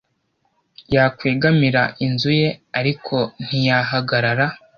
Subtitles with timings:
[0.93, 4.47] yakwegamira inzu ye ariko ntiyahagarara.